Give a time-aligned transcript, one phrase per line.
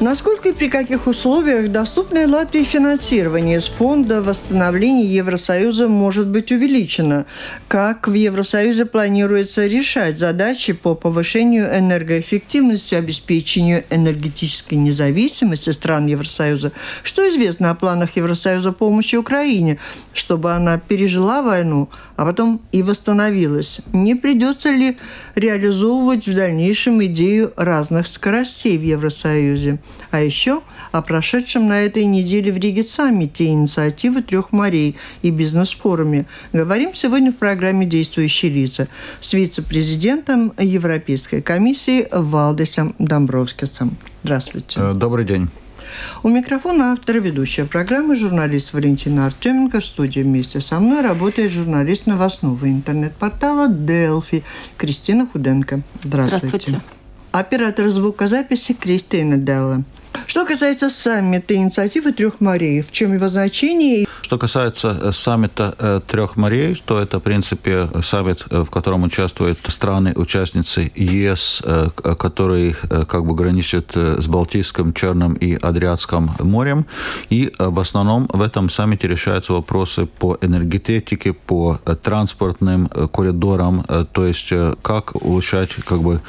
[0.00, 7.26] Насколько и при каких условиях доступное Латвии финансирование из Фонда восстановления Евросоюза может быть увеличено?
[7.68, 16.72] Как в Евросоюзе планируется решать задачи по повышению энергоэффективности, обеспечению энергетической независимости стран Евросоюза?
[17.02, 19.78] Что известно о планах Евросоюза помощи Украине,
[20.14, 23.80] чтобы она пережила войну, а потом и восстановилась?
[23.92, 24.96] Не придется ли
[25.34, 28.78] реализовывать в дальнейшем идею разных скоростей?
[28.78, 29.57] в Евросоюзе.
[30.10, 30.62] А еще
[30.92, 36.26] о прошедшем на этой неделе в Риге саммите инициативы трех морей и бизнес-форуме.
[36.52, 38.88] Говорим сегодня в программе «Действующие лица»
[39.20, 43.96] с вице-президентом Европейской комиссии Валдесом Домбровскисом.
[44.22, 44.80] Здравствуйте.
[44.80, 45.48] Э, добрый день.
[46.22, 49.80] У микрофона автор и ведущая программы журналист Валентина Артеменко.
[49.80, 54.44] В студии вместе со мной работает журналист новостного интернет-портала «Делфи»
[54.76, 55.80] Кристина Худенко.
[56.02, 56.46] Здравствуйте.
[56.46, 56.97] Здравствуйте
[57.38, 59.82] оператор звукозаписи Кристина Делла.
[60.26, 64.07] Что касается саммита инициативы трех морей, в чем его значение?
[64.28, 69.04] Что касается э, саммита э, трех морей, то это, в принципе, саммит, э, в котором
[69.04, 71.62] участвуют страны-участницы ЕС,
[71.94, 76.84] которые как бы граничат с Балтийским, Черным и Адриатским морем.
[77.30, 84.52] И в основном в этом саммите решаются вопросы по энергетике, по транспортным коридорам, то есть
[84.82, 86.20] как улучшать как бы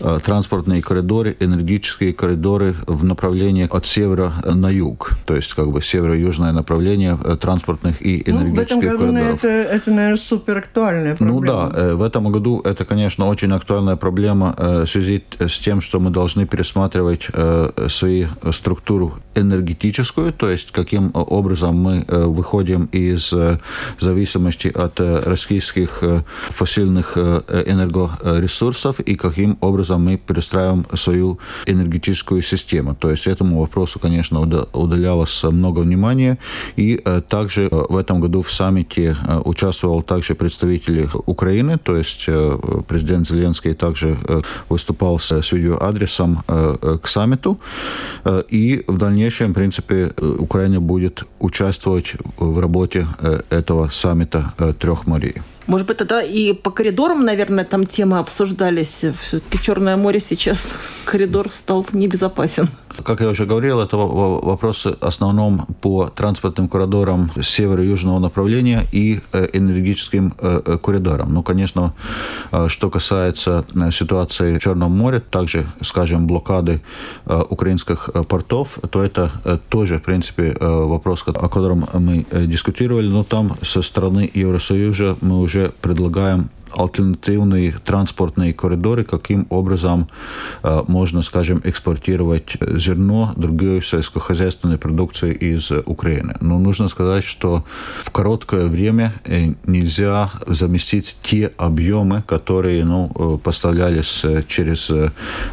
[0.00, 6.52] транспортные коридоры, энергетические коридоры в направлении от севера на юг, то есть как бы северо-южное
[6.52, 9.44] направление транспортных и энергетических ну, в этом году коридоров.
[9.44, 11.40] Это, это, наверное, супер актуальная проблема.
[11.40, 15.58] Ну да, э, в этом году это, конечно, очень актуальная проблема э, в связи с
[15.58, 17.28] тем, что мы должны пересматривать
[17.88, 23.32] свою структуру энергетическую, то есть каким образом мы выходим из
[23.98, 26.02] зависимости от российских
[26.50, 32.94] фосильных энергоресурсов и каким образом мы перестраиваем свою энергетическую систему.
[32.94, 34.40] То есть этому вопросу, конечно,
[34.72, 36.38] удалялось много внимания.
[36.76, 41.96] И э, также э, в этом году в саммите э, участвовал также представители Украины, то
[41.96, 42.26] есть
[42.88, 44.16] президент Зеленский также
[44.68, 47.58] выступал с видеоадресом к саммиту.
[48.48, 53.08] И в дальнейшем, в принципе, Украина будет участвовать в работе
[53.50, 55.36] этого саммита трех морей.
[55.68, 59.04] Может быть, тогда и по коридорам, наверное, там темы обсуждались.
[59.20, 60.72] Все-таки Черное море сейчас
[61.04, 62.70] коридор стал небезопасен.
[63.04, 69.48] Как я уже говорил, это вопросы в основном по транспортным коридорам северо-южного направления и э,
[69.52, 71.32] энергетическим э, э, коридорам.
[71.32, 71.94] Ну, конечно,
[72.68, 76.80] что касается ситуации в Черном море, также, скажем, блокады
[77.26, 83.82] украинских портов, то это тоже, в принципе, вопрос, о котором мы дискутировали, но там со
[83.82, 90.08] стороны Евросоюза мы уже предлагаем альтернативные транспортные коридоры, каким образом
[90.62, 96.36] э, можно, скажем, экспортировать зерно, другую сельскохозяйственную продукцию из Украины.
[96.40, 97.64] Но нужно сказать, что
[98.02, 104.90] в короткое время э, нельзя заместить те объемы, которые ну, э, поставлялись через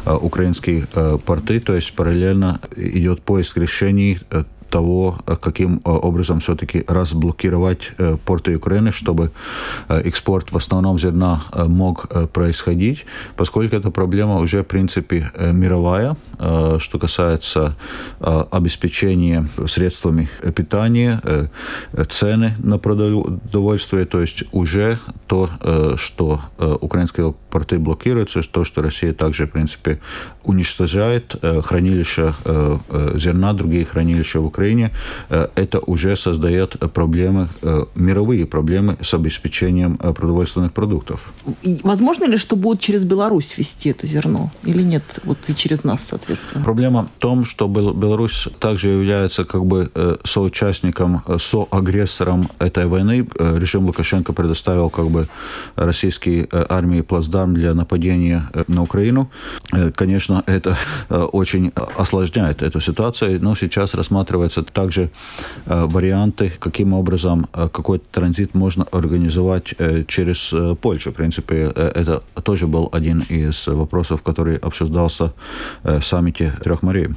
[0.04, 0.86] украинские
[1.24, 4.20] порты, то есть параллельно идет поиск решений
[4.70, 9.30] того, э, каким э, образом все-таки разблокировать э, порты Украины, чтобы
[9.88, 13.06] экспорт в основном зерна мог происходить,
[13.36, 16.16] поскольку эта проблема уже, в принципе, мировая,
[16.78, 17.74] что касается
[18.50, 21.20] обеспечения средствами питания,
[22.08, 25.50] цены на продовольствие, то есть уже то,
[25.96, 26.40] что
[26.80, 29.98] украинские порты блокируются, то, что Россия также, в принципе,
[30.44, 32.34] уничтожает хранилища
[33.14, 34.90] зерна, другие хранилища в Украине, Украине,
[35.30, 41.20] э, это уже создает проблемы, э, мировые проблемы с обеспечением э, продовольственных продуктов.
[41.82, 44.50] возможно ли, что будут через Беларусь вести это зерно?
[44.64, 45.02] Или нет?
[45.24, 46.64] Вот и через нас, соответственно.
[46.64, 49.90] Проблема в том, что Беларусь также является как бы
[50.24, 53.26] соучастником, соагрессором этой войны.
[53.38, 55.28] Режим Лукашенко предоставил как бы
[55.76, 59.28] российской армии плацдарм для нападения на Украину.
[59.94, 60.76] Конечно, это
[61.32, 65.10] очень осложняет эту ситуацию, но сейчас рассматривается рассматриваются также
[65.66, 71.10] э, варианты, каким образом э, какой транзит можно организовать э, через Польшу.
[71.10, 75.32] В принципе, это тоже был один из вопросов, который обсуждался
[75.82, 77.08] в саммите трех морей.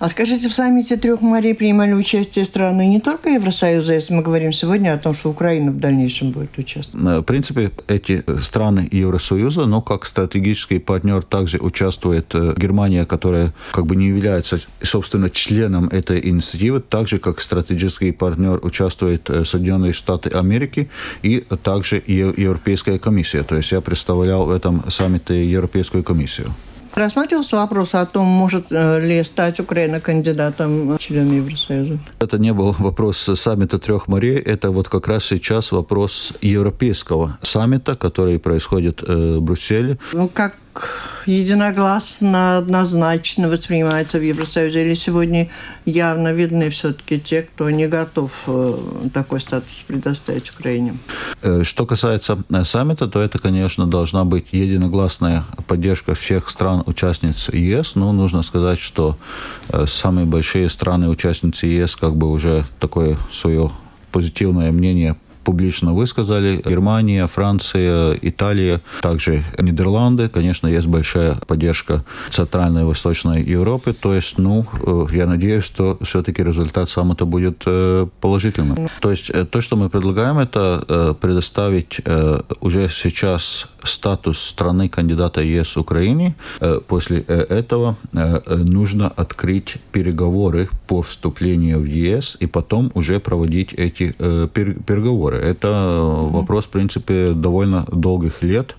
[0.00, 4.52] А скажите, в саммите трех морей принимали участие страны не только Евросоюза, если мы говорим
[4.52, 7.04] сегодня о том, что Украина в дальнейшем будет участвовать?
[7.04, 13.52] Э, в принципе, эти страны Евросоюза, но как стратегический партнер также участвует э, Германия, которая
[13.72, 19.92] как бы не является, собственно, членом этой инициативы, также как стратегический партнер участвует э, Соединенные
[19.92, 20.90] Штаты Америки
[21.22, 23.42] и также Европейская комиссия.
[23.42, 26.54] То есть я представлял в этом саммите Европейскую комиссию.
[26.98, 32.00] Рассматривался вопрос о том, может э, ли стать Украина кандидатом в члены Евросоюза?
[32.18, 37.94] Это не был вопрос саммита трех морей, это вот как раз сейчас вопрос европейского саммита,
[37.94, 39.98] который происходит э, в Брюсселе.
[40.12, 40.56] Ну, как
[41.26, 44.82] единогласно, однозначно воспринимается в Евросоюзе?
[44.84, 45.48] Или сегодня
[45.84, 48.78] явно видны все-таки те, кто не готов э,
[49.12, 50.96] такой статус предоставить Украине?
[51.42, 57.94] Э, что касается э, саммита, то это, конечно, должна быть единогласная поддержка всех стран-участниц ЕС.
[57.94, 59.16] Но нужно сказать, что
[59.86, 63.70] самые большие страны-участницы ЕС как бы уже такое свое
[64.10, 65.16] позитивное мнение
[65.48, 66.60] публично высказали.
[66.62, 70.28] Германия, Франция, Италия, также Нидерланды.
[70.28, 73.94] Конечно, есть большая поддержка Центральной и Восточной Европы.
[73.94, 78.90] То есть, ну, э, я надеюсь, что все-таки результат саммита будет э, положительным.
[79.00, 82.00] То есть, э, то, что мы предлагаем, это предоставить
[82.60, 86.34] уже сейчас статус страны кандидата ЕС Украине.
[86.86, 87.96] После этого
[88.46, 95.37] нужно открыть переговоры по вступлению в ЕС и потом уже проводить эти переговоры.
[95.38, 98.76] Это вопрос, в принципе, довольно долгих лет.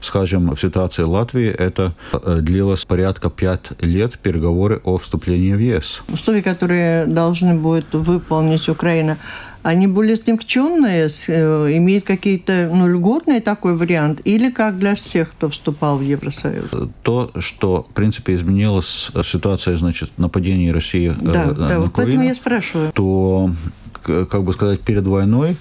[0.00, 6.02] Скажем, в ситуации Латвии это э, длилось порядка пять лет переговоры о вступлении в ЕС.
[6.08, 9.18] Условия, которые должны будет выполнить Украина,
[9.62, 15.48] они более смягченные, э, имеют какие-то ну, льготные такой вариант, или как для всех, кто
[15.48, 16.70] вступал в Евросоюз?
[17.02, 21.92] То, что, в принципе, изменилась ситуация, значит, нападения России э, да, на, да, на вот
[21.94, 22.92] поэтому я спрашиваю.
[22.92, 23.50] то
[24.02, 25.56] как бы сказать, перед войной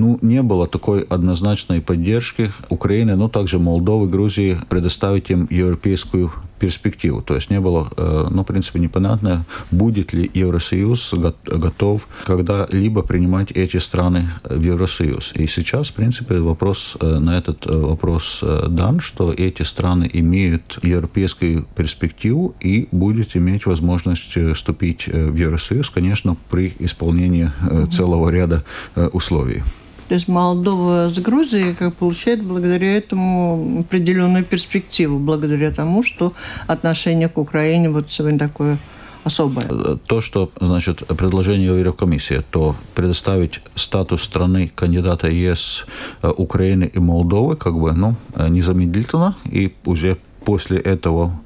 [0.00, 7.20] ну, не было такой однозначной поддержки Украины, но также Молдовы, Грузии предоставить им европейскую перспективу.
[7.22, 11.14] То есть не было, э, ну, в принципе, непонятно, будет ли Евросоюз
[11.44, 15.32] готов когда-либо принимать эти страны в Евросоюз.
[15.34, 20.78] И сейчас, в принципе, вопрос э, на этот э, вопрос дан, что эти страны имеют
[20.82, 27.50] европейскую перспективу и будут иметь возможность вступить в Евросоюз, конечно, при исполнении
[27.90, 28.64] целого ряда
[29.12, 29.62] условий.
[30.08, 36.32] То есть Молдова с Грузией как получает благодаря этому определенную перспективу, благодаря тому, что
[36.66, 38.78] отношение к Украине вот сегодня такое
[39.24, 39.66] особое.
[40.06, 45.86] То, что, значит, предложение Еврокомиссии, то предоставить статус страны кандидата ЕС
[46.22, 51.40] э, Украины и Молдовы, как бы, ну, э, незамедлительно, и уже после этого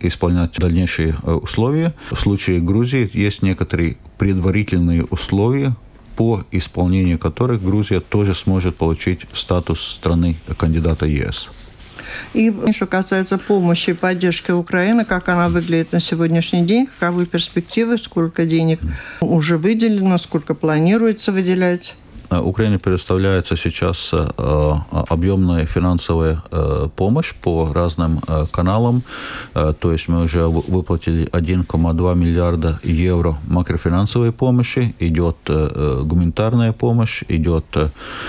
[0.00, 1.94] исполнять дальнейшие э, условия.
[2.10, 5.74] В случае Грузии есть некоторые предварительные условия,
[6.16, 11.48] по исполнению которых Грузия тоже сможет получить статус страны кандидата ЕС.
[12.34, 17.98] И что касается помощи и поддержки Украины, как она выглядит на сегодняшний день, каковы перспективы,
[17.98, 18.80] сколько денег
[19.20, 21.94] уже выделено, сколько планируется выделять?
[22.32, 24.72] Э, Украине предоставляется сейчас э, э,
[25.08, 26.42] объемная финансовая
[26.96, 28.20] помощь по разным
[28.50, 29.02] каналам.
[29.54, 34.94] То есть мы уже выплатили 1,2 миллиарда евро макрофинансовой помощи.
[34.98, 37.64] Идет гуманитарная помощь, идет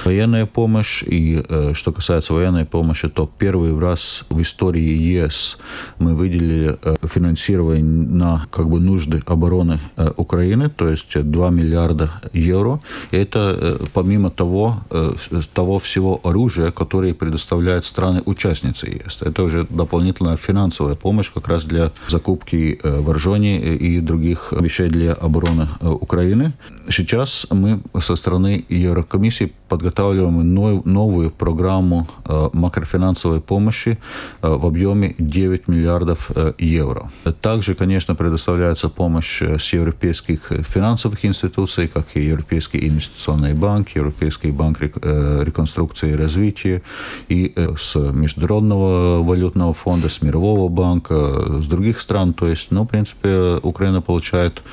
[0.05, 1.03] военная помощь.
[1.03, 1.43] И
[1.74, 5.57] что касается военной помощи, то первый раз в истории ЕС
[6.00, 9.79] мы выделили финансирование на как бы нужды обороны
[10.17, 12.79] Украины, то есть 2 миллиарда евро.
[13.12, 15.13] И это помимо того, э,
[15.53, 19.21] того всего оружия, которое предоставляют страны-участницы ЕС.
[19.21, 25.13] Это уже дополнительная финансовая помощь как раз для закупки э, вооружений и других вещей для
[25.13, 26.53] обороны э, Украины.
[26.89, 30.53] Сейчас мы со стороны Еврокомиссии подготавливаем
[30.85, 32.07] новую программу
[32.53, 33.97] макрофинансовой помощи
[34.41, 37.09] в объеме 9 миллиардов евро.
[37.41, 44.52] Также, конечно, предоставляется помощь с европейских финансовых институций, как и Европейский инвестиционный банк, банк, Европейский
[44.52, 46.82] банк э, реконструкции и развития,
[47.30, 52.34] и э, с Международного валютного фонда, с Мирового банка, с других стран.
[52.34, 54.63] То есть, ну, в принципе, Украина получает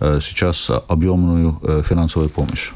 [0.00, 2.72] э, сейчас объемную финансовую помощь.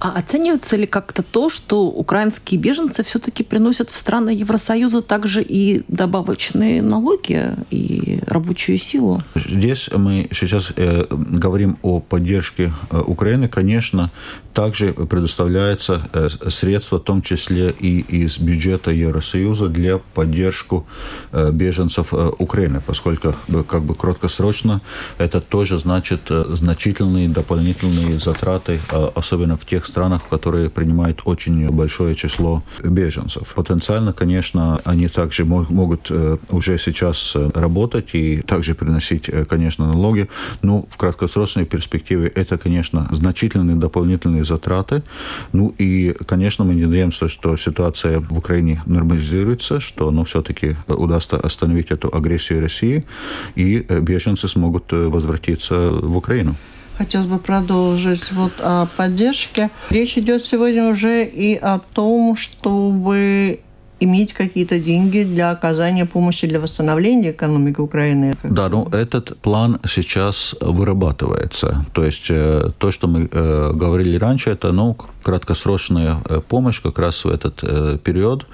[0.00, 5.82] А оценивается ли как-то то, что украинские беженцы все-таки приносят в страны Евросоюза также и
[5.88, 9.22] добавочные налоги и рабочую силу?
[9.34, 13.48] Здесь мы сейчас э, говорим о поддержке э, Украины.
[13.48, 14.12] Конечно,
[14.58, 20.84] также предоставляется э, средства, в том числе и из бюджета Евросоюза для поддержку
[21.30, 23.36] э, беженцев э, Украины, поскольку
[23.68, 24.80] как бы краткосрочно
[25.18, 28.80] это тоже значит значительные дополнительные затраты,
[29.14, 33.54] особенно в тех странах, которые принимают очень большое число беженцев.
[33.54, 36.10] Потенциально, конечно, они также могут
[36.50, 40.28] уже сейчас работать и также приносить, конечно, налоги,
[40.62, 45.02] но в краткосрочной перспективе это, конечно, значительные дополнительные затраты.
[45.52, 51.90] Ну и, конечно, мы надеемся, что ситуация в Украине нормализируется, что ну, все-таки удастся остановить
[51.90, 53.04] эту агрессию России,
[53.56, 56.54] и беженцы смогут возвратиться в Украину.
[56.98, 59.70] Хотелось бы продолжить вот о поддержке.
[59.88, 63.60] Речь идет сегодня уже и о том, чтобы
[64.00, 68.34] иметь какие-то деньги для оказания помощи для восстановления экономики Украины?
[68.42, 71.84] Да, ну этот план сейчас вырабатывается.
[71.92, 74.96] То есть э, то, что мы э, говорили раньше, это ну,
[75.28, 78.46] краткосрочная э, помощь как раз в этот э, период.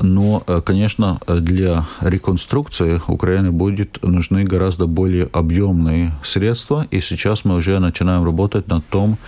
[0.00, 6.86] Но, э, конечно, для реконструкции Украины будет нужны гораздо более объемные средства.
[6.90, 9.18] И сейчас мы уже начинаем работать над том,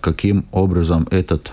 [0.00, 1.52] каким образом этот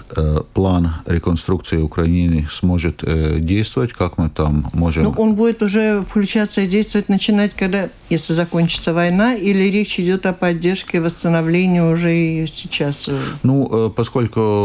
[0.54, 3.04] план реконструкции Украины сможет
[3.40, 5.04] действовать, как мы там можем...
[5.04, 10.26] Ну, он будет уже включаться и действовать, начинать, когда, если закончится война, или речь идет
[10.26, 13.10] о поддержке и восстановлении уже и сейчас?
[13.44, 14.65] Ну, поскольку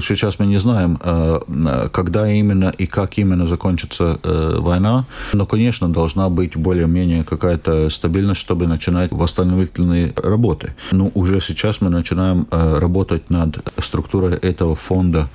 [0.00, 5.88] сейчас мы не знаем, э, когда именно и как именно закончится э, война, но, конечно,
[5.88, 10.74] должна быть более-менее какая-то стабильность, чтобы начинать восстановительные работы.
[10.92, 15.28] Но уже сейчас мы начинаем э, работать над структурой этого фонда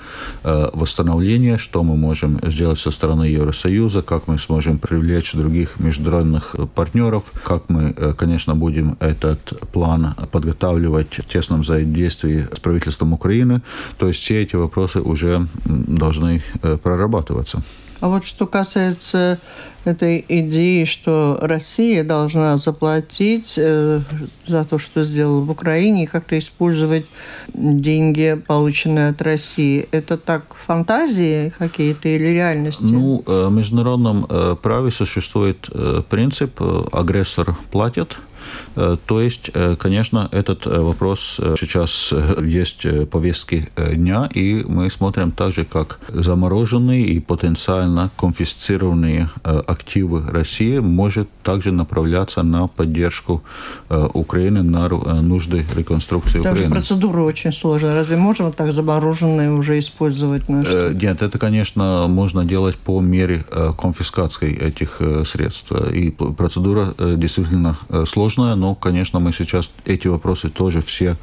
[0.43, 7.23] восстановления, что мы можем сделать со стороны Евросоюза, как мы сможем привлечь других международных партнеров,
[7.43, 13.61] как мы, конечно, будем этот план подготавливать в тесном взаимодействии с правительством Украины, Украины.
[13.97, 17.61] То есть все эти вопросы уже должны э, прорабатываться.
[18.01, 19.39] А вот что касается
[19.83, 24.01] этой идеи, что Россия должна заплатить э,
[24.47, 27.05] за то, что сделала в Украине, и как-то использовать
[27.53, 32.83] деньги, полученные от России, это так фантазии какие-то или реальности?
[32.83, 34.27] Ну, э, в международном
[34.61, 35.69] праве существует
[36.09, 36.61] принцип
[36.93, 38.28] «агрессор платит», Э,
[38.75, 45.31] то есть, э, конечно, этот э, вопрос сейчас есть в повестке дня, и мы смотрим
[45.31, 53.43] также, как замороженные и потенциально конфисцированные активы России может также направляться на поддержку
[53.89, 54.89] Украины, на
[55.21, 56.71] нужды реконструкции Даже Украины.
[56.71, 57.93] процедура очень сложная.
[57.93, 60.49] Разве можно так замороженные уже использовать?
[60.49, 63.45] Нет, это, конечно, можно делать по мере
[63.81, 65.71] конфискации этих средств.
[65.93, 67.77] И процедура действительно
[68.07, 71.15] сложная, но, конечно, мы сейчас эти вопросы тоже все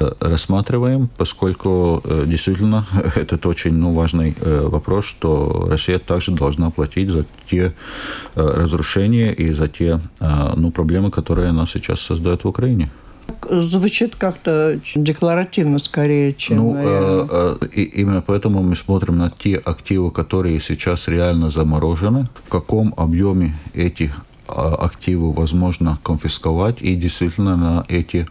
[0.00, 6.70] э, рассматриваем, поскольку э, действительно этот очень ну, важный э, вопрос, что Россия также должна
[6.70, 7.72] платить за те
[8.34, 10.00] разрушения и за те
[10.56, 12.90] ну, проблемы, которые она сейчас создает в Украине.
[13.50, 16.56] Звучит как-то декларативно скорее, чем...
[16.56, 22.48] Ну, э, и именно поэтому мы смотрим на те активы, которые сейчас реально заморожены, в
[22.48, 24.12] каком объеме эти
[24.48, 28.26] активы возможно конфисковать и действительно на эти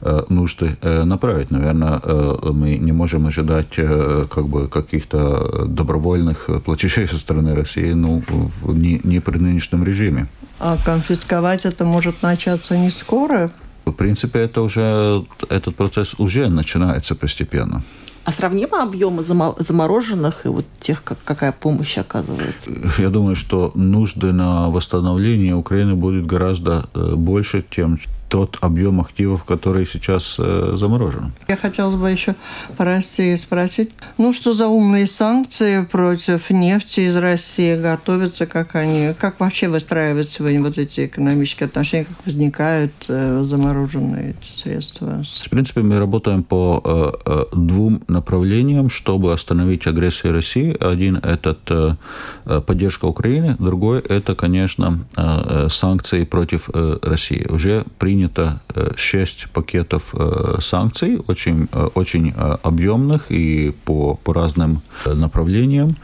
[0.00, 1.50] э, нужды э, направить.
[1.50, 8.22] Наверное, э, мы не можем ожидать как бы каких-то добровольных платежей со стороны России ну,
[8.62, 10.28] не, не при нынешнем режиме.
[10.58, 13.50] А конфисковать это может начаться не скоро?
[13.84, 17.82] В принципе, это уже, этот процесс уже начинается постепенно.
[18.24, 22.70] А сравнимы объемы замороженных и вот тех, как, какая помощь оказывается?
[22.98, 27.98] Я думаю, что нужды на восстановление Украины будет гораздо э, больше, чем
[28.32, 31.32] тот объем активов, который сейчас э, заморожен.
[31.48, 32.34] Я хотела бы еще
[32.78, 39.12] по России спросить, ну что за умные санкции против нефти из России готовятся, как они,
[39.18, 45.22] как вообще выстраивают сегодня вот эти экономические отношения, как возникают э, замороженные эти средства?
[45.22, 50.74] В принципе, мы работаем по э, э, двум направлениям, чтобы остановить агрессию России.
[50.80, 51.98] Один– это
[52.46, 57.46] э, поддержка Украины, другой– это, конечно, э, санкции против э, России.
[57.50, 64.32] Уже приняли принято э, шесть пакетов э, санкций, очень, э, очень объемных и по, по
[64.32, 65.96] разным направлениям.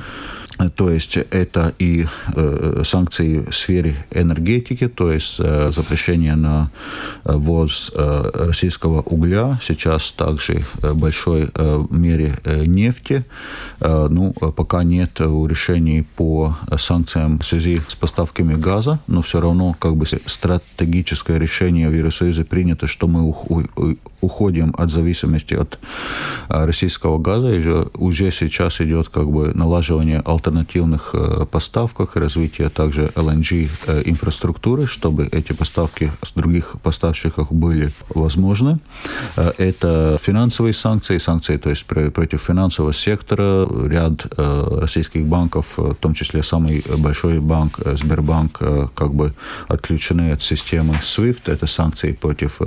[0.75, 2.07] То есть это и
[2.85, 6.71] санкции в сфере энергетики, то есть запрещение на
[7.25, 11.49] ввоз российского угля, сейчас также в большой
[11.91, 13.25] мере нефти.
[13.81, 19.97] Ну, пока нет решений по санкциям в связи с поставками газа, но все равно как
[19.97, 23.33] бы стратегическое решение в Евросоюзе принято, что мы
[24.21, 25.79] уходим от зависимости от
[26.49, 27.63] российского газа, и
[27.95, 31.15] уже сейчас идет как бы налаживание альтернативных
[31.51, 33.69] поставках, развитие также LNG
[34.09, 38.79] инфраструктуры, чтобы эти поставки с других поставщиков были возможны.
[39.37, 46.43] Это финансовые санкции, санкции, то есть против финансового сектора, ряд российских банков, в том числе
[46.43, 48.59] самый большой банк Сбербанк,
[48.95, 49.35] как бы
[49.69, 51.53] отключены от системы SWIFT.
[51.53, 52.61] Это санкции против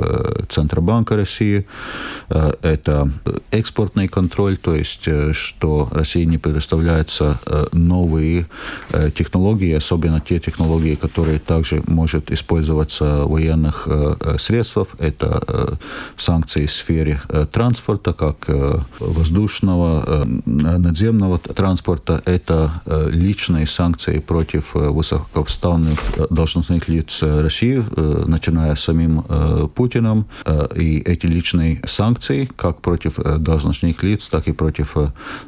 [0.49, 1.65] Центробанка России.
[2.29, 3.09] Это
[3.51, 7.39] экспортный контроль, то есть что России не предоставляются
[7.73, 8.47] новые
[9.15, 13.87] технологии, особенно те технологии, которые также может использоваться в военных
[14.39, 14.87] средствах.
[14.99, 15.77] Это
[16.17, 18.49] санкции в сфере транспорта, как
[18.99, 22.21] воздушного, надземного транспорта.
[22.25, 25.99] Это личные санкции против высокопоставленных
[26.29, 27.83] должностных лиц России,
[28.27, 29.23] начиная с самим
[29.75, 30.25] Путиным.
[30.75, 34.95] И эти личные санкции, как против должностных лиц, так и против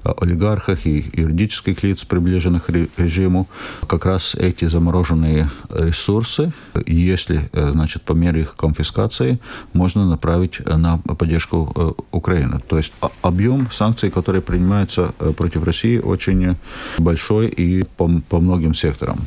[0.04, 3.48] олигархов и юридических лиц, приближенных к режиму,
[3.88, 6.54] как раз эти замороженные ресурсы,
[6.86, 9.40] если значит, по мере их конфискации,
[9.74, 12.60] можно направить на поддержку Украины.
[12.68, 16.56] То есть объем санкций, которые принимаются против России, очень
[16.98, 19.18] большой и по, по многим секторам.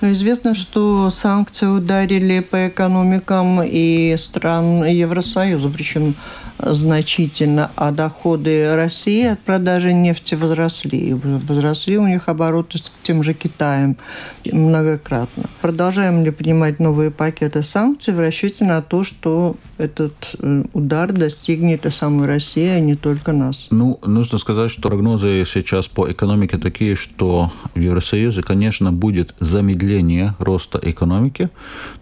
[0.00, 6.14] Но известно, что санкции ударили по экономикам и стран Евросоюза, причем
[6.62, 11.14] значительно, а доходы России от продажи нефти возросли.
[11.14, 13.96] Возросли у них обороты с тем же Китаем
[14.44, 15.44] многократно.
[15.60, 21.86] Продолжаем ли принимать новые пакеты санкций в расчете на то, что этот э, удар достигнет
[21.86, 23.68] и самой России, а не только нас?
[23.70, 30.34] Ну, нужно сказать, что прогнозы сейчас по экономике такие, что в Евросоюзе, конечно, будет замедление
[30.38, 31.50] роста экономики,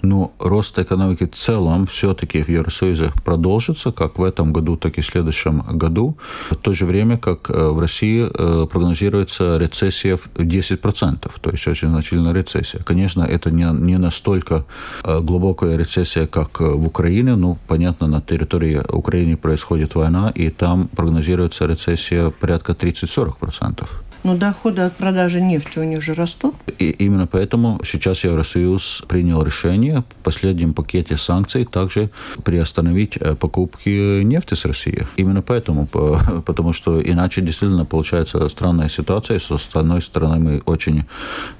[0.03, 4.99] но рост экономики в целом все-таки в Евросоюзе продолжится, как в этом этом году, так
[4.99, 6.17] и в следующем году.
[6.50, 11.69] В то же время, как э, в России э, прогнозируется рецессия в 10%, то есть
[11.69, 12.81] очень значительная рецессия.
[12.85, 14.64] Конечно, это не, не настолько
[15.05, 20.88] э, глубокая рецессия, как в Украине, но, понятно, на территории Украины происходит война, и там
[20.97, 23.87] прогнозируется рецессия порядка 30-40%.
[24.29, 26.55] Но доходы от продажи нефти у них же растут.
[26.79, 32.11] И именно поэтому сейчас Евросоюз принял решение в последнем пакете санкций также
[32.45, 35.07] приостановить э, покупки нефти с России.
[35.17, 35.87] Именно поэтому,
[36.45, 39.38] потому что иначе действительно получается странная ситуация.
[39.38, 41.05] С одной стороны, мы очень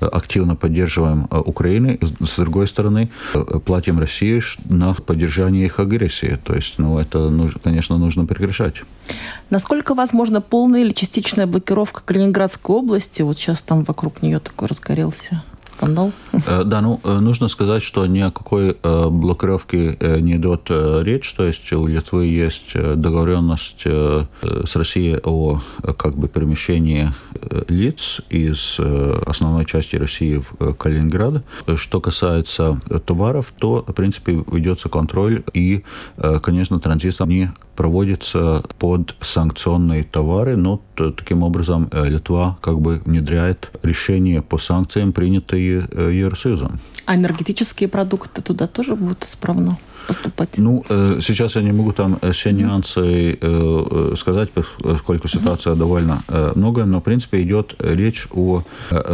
[0.01, 6.39] активно поддерживаем э, Украину, с другой стороны, э, платим России на поддержание их агрессии.
[6.45, 7.33] То есть, ну, это,
[7.65, 8.83] конечно, нужно прекращать.
[9.49, 13.23] Насколько возможно полная или частичная блокировка Калининградской области?
[13.23, 15.43] Вот сейчас там вокруг нее такой разгорелся
[15.79, 16.13] скандал.
[16.33, 21.33] Э, да, ну, э, нужно сказать, что ни о какой э, блокировке не идет речь.
[21.35, 25.63] То есть у Литвы есть договоренность с Россией о
[25.97, 27.13] как бы перемещении
[27.69, 28.79] лиц из
[29.27, 31.45] основной части России в Калининград.
[31.77, 35.85] Что касается товаров, то, в принципе, ведется контроль и,
[36.43, 44.43] конечно, транзит не проводится под санкционные товары, но таким образом Литва как бы внедряет решения
[44.43, 46.81] по санкциям, принятые Евросоюзом.
[47.07, 49.79] А энергетические продукты туда тоже будут исправно?
[50.09, 50.59] поступать?
[50.59, 50.85] Ну,
[51.21, 53.39] сейчас я не могу там все нюансы
[54.17, 56.19] сказать, поскольку ситуация довольно
[56.55, 58.63] много, но, в принципе, идет речь о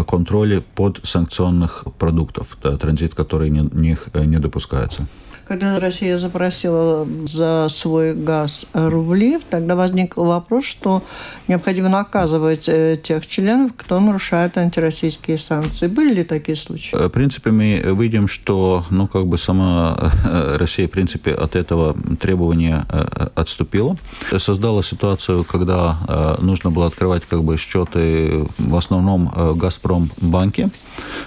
[0.07, 3.97] контроле под санкционных продуктов, транзит, который не, не,
[4.27, 5.07] не допускается.
[5.47, 11.03] Когда Россия запросила за свой газ рубли, тогда возник вопрос, что
[11.49, 15.87] необходимо наказывать э, тех членов, кто нарушает антироссийские санкции.
[15.87, 16.97] Были ли такие случаи?
[16.97, 21.95] В принципе, мы видим, что ну, как бы сама э, Россия, в принципе, от этого
[22.19, 23.97] требования э, отступила.
[24.39, 30.71] Создала ситуацию, когда нужно было открывать как бы счеты в основном в Газпромбанке,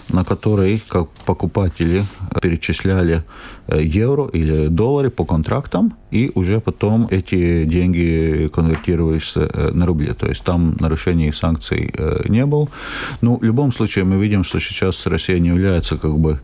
[0.09, 2.03] на который как покупатели
[2.41, 3.23] перечисляли
[3.69, 9.35] евро или доллары по контрактам, и уже потом эти деньги конвертировались
[9.73, 10.13] на рубли.
[10.13, 11.93] То есть там нарушений санкций
[12.29, 12.67] не было.
[13.21, 16.39] Ну, в любом случае мы видим, что сейчас Россия не является как бы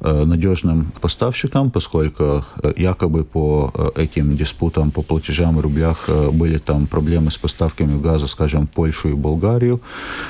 [0.00, 2.44] надежным поставщиком, поскольку
[2.76, 8.66] якобы по этим диспутам по платежам в рублях были там проблемы с поставками газа, скажем,
[8.66, 9.80] Польшу и Болгарию.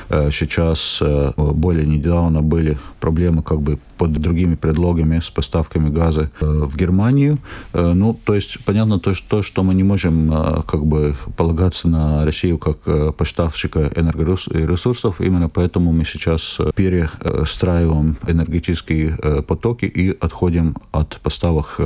[0.08, 1.02] Сейчас
[1.36, 7.38] более недавно были проблемы как бы под другими предлогами с поставками газа в Германию.
[7.74, 10.32] Ну, то есть, понятно то, что, что мы не можем
[10.66, 15.20] как бы полагаться на Россию как поставщика энергоресурсов.
[15.20, 21.80] Именно поэтому мы сейчас перестраиваем энергетические потоки и отходим от поставок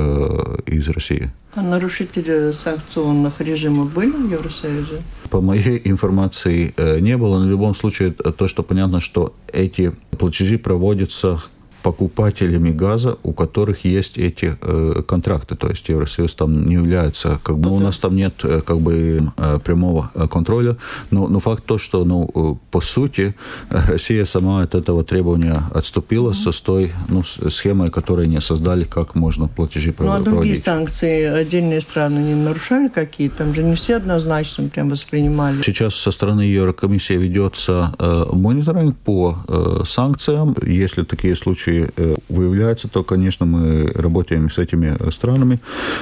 [0.65, 1.31] из России.
[1.55, 5.03] А нарушители санкционных режимов были в Евросоюзе?
[5.29, 10.57] По моей информации не было, но в любом случае то, что понятно, что эти платежи
[10.57, 11.43] проводятся
[11.83, 15.55] покупателями газа, у которых есть эти э, контракты.
[15.55, 18.79] То есть Евросоюз там не является, как бы, ну, у нас там нет э, как
[18.79, 20.77] бы э, прямого э, контроля.
[21.11, 23.35] Но, но факт то, что ну, по сути
[23.69, 26.51] Россия сама от этого требования отступила mm-hmm.
[26.51, 30.25] со той ну, схемой, которую не создали, как можно платежи проводить.
[30.25, 33.27] Ну а другие санкции отдельные страны не нарушали какие?
[33.27, 35.61] Там же не все однозначно прям воспринимали.
[35.61, 40.55] Сейчас со стороны Еврокомиссии ведется э, мониторинг по э, санкциям.
[40.65, 45.59] Если такие случаи случае э, выявляется, то, конечно, мы работаем с этими странами.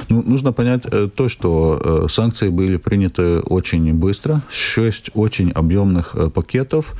[0.08, 6.16] Ну, нужно понять э, то, что э, санкции были приняты очень быстро, шесть очень объемных
[6.34, 6.94] пакетов.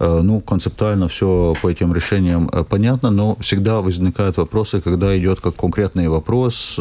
[0.00, 6.08] Ну, концептуально все по этим решениям понятно, но всегда возникают вопросы, когда идет как конкретный
[6.08, 6.78] вопрос,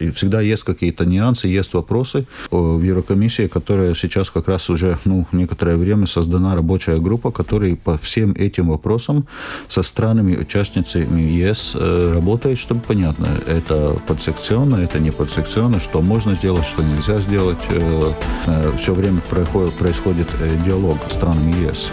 [0.00, 5.26] и всегда есть какие-то нюансы, есть вопросы в Еврокомиссии, которая сейчас как раз уже ну,
[5.32, 9.24] некоторое время создана рабочая группа, которая по всем этим вопросам
[9.68, 16.34] со странами-участницами санкциями ЕС э, работает, чтобы понятно, это подсекционно, это не подсекционно, что можно
[16.34, 17.60] сделать, что нельзя сделать.
[17.70, 18.12] Э,
[18.46, 20.28] э, Все время происходит
[20.64, 21.90] диалог с странами ЕС.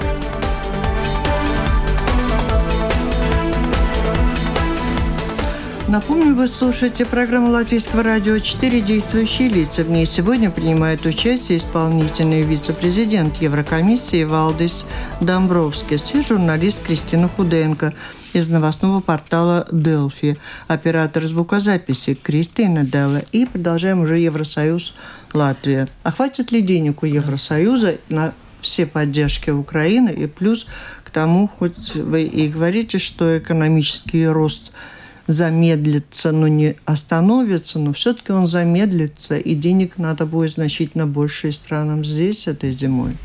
[5.88, 9.86] Напомню, вы слушаете программу Латвийского радио «Четыре действующие лица».
[9.86, 14.86] В ней сегодня принимает участие исполнительный вице-президент Еврокомиссии Валдис
[15.22, 17.94] Домбровскис и журналист Кристина Худенко
[18.34, 20.38] из новостного портала «Делфи»,
[20.68, 23.22] оператор звукозаписи Кристина Делла.
[23.32, 24.94] И продолжаем уже Евросоюз
[25.34, 25.88] Латвия.
[26.04, 30.68] А хватит ли денег у Евросоюза на все поддержки Украины и плюс
[31.04, 34.72] к тому, хоть вы и говорите, что экономический рост–
[35.28, 42.04] замедлится, но не остановится, но все-таки он замедлится, и денег надо будет значительно больше странам
[42.04, 43.18] здесь этой зимой.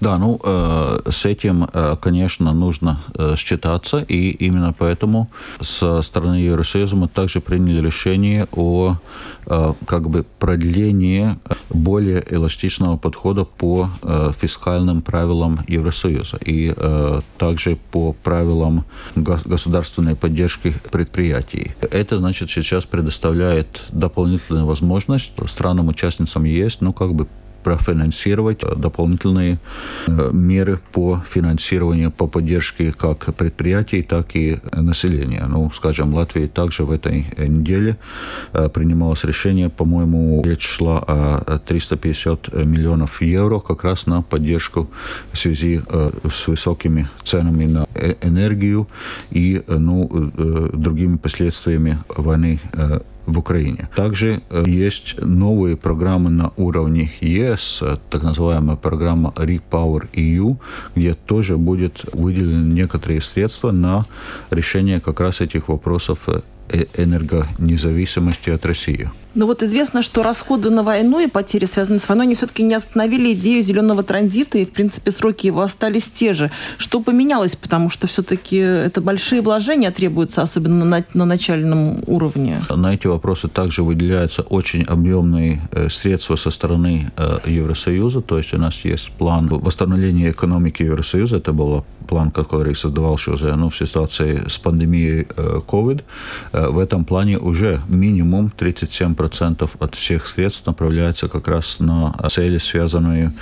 [0.00, 5.28] Да, ну, э, с этим, э, конечно, нужно э, считаться, и именно поэтому
[5.60, 8.96] со стороны Евросоюза мы также приняли решение о
[9.86, 11.36] как бы продлении
[11.70, 13.90] более эластичного подхода по
[14.40, 16.72] фискальным правилам Евросоюза и
[17.38, 18.84] также по правилам
[19.16, 21.72] государственной поддержки предприятий.
[21.80, 27.26] Это, значит, сейчас предоставляет дополнительную возможность странам-участницам ЕС, ну, как бы
[27.62, 29.58] профинансировать дополнительные
[30.06, 35.44] э, меры по финансированию, по поддержке как предприятий, так и населения.
[35.48, 37.96] Ну, скажем, Латвии также в этой неделе
[38.52, 44.88] э, принималось решение, по-моему, речь шла о 350 миллионов евро как раз на поддержку
[45.32, 47.86] в связи э, с высокими ценами на
[48.22, 48.88] энергию
[49.30, 50.30] и ну,
[50.72, 52.60] другими последствиями войны
[53.30, 53.88] в Украине.
[53.96, 60.56] Также э, есть новые программы на уровне ЕС, э, так называемая программа Repower EU,
[60.94, 64.04] где тоже будет выделены некоторые средства на
[64.50, 66.40] решение как раз этих вопросов э,
[66.96, 69.10] энергонезависимости от России.
[69.34, 72.74] Но вот известно, что расходы на войну и потери, связанные с войной, они все-таки не
[72.74, 76.50] остановили идею зеленого транзита, и, в принципе, сроки его остались те же.
[76.78, 77.56] Что поменялось?
[77.56, 82.64] Потому что все-таки это большие вложения требуются, особенно на, на начальном уровне.
[82.68, 88.20] На эти вопросы также выделяются очень объемные э, средства со стороны э, Евросоюза.
[88.20, 91.36] То есть у нас есть план восстановления экономики Евросоюза.
[91.36, 95.26] Это был план, который создавался уже ну, в ситуации с пандемией
[95.68, 96.02] COVID.
[96.52, 102.12] Э, в этом плане уже минимум 37 10% от всех средств направляется как раз на
[102.30, 103.32] цели, связанные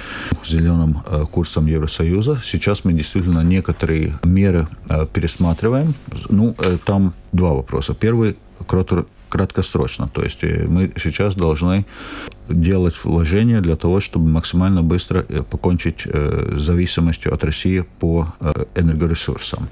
[0.43, 2.41] с зеленым э, курсом Евросоюза.
[2.45, 5.95] Сейчас мы действительно некоторые меры э, пересматриваем.
[6.29, 7.95] Ну, э, там два вопроса.
[7.95, 8.37] Первый,
[8.67, 10.09] который краткосрочно.
[10.09, 11.85] То есть мы сейчас должны
[12.48, 18.34] делать вложения для того, чтобы максимально быстро э, покончить э, с зависимостью от России по
[18.40, 19.68] э, энергоресурсам.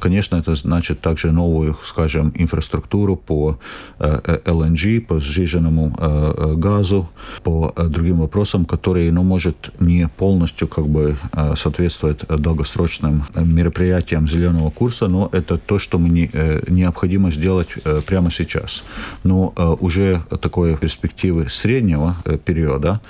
[0.00, 3.58] Конечно, это значит также новую, скажем, инфраструктуру по
[3.98, 7.08] LNG, по сжиженному газу,
[7.42, 11.16] по другим вопросам, которые, ну, может, не полностью как бы
[11.56, 16.30] соответствуют долгосрочным мероприятиям зеленого курса, но это то, что мы не,
[16.68, 17.68] необходимо сделать
[18.06, 18.82] прямо сейчас.
[19.24, 23.00] Но уже такой перспективы средней среднего э, периода,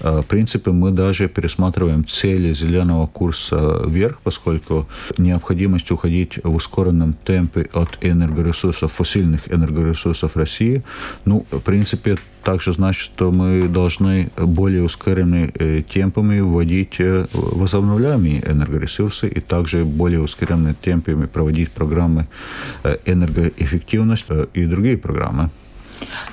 [0.00, 4.86] э, в принципе, мы даже пересматриваем цели зеленого курса вверх, поскольку
[5.18, 10.82] необходимость уходить в ускоренном темпе от энергоресурсов, фасильных энергоресурсов России,
[11.24, 17.00] ну, в принципе, также значит, что мы должны более ускоренными э, темпами вводить
[17.32, 22.26] возобновляемые энергоресурсы и также более ускоренными темпами проводить программы
[23.06, 25.50] энергоэффективности и другие программы.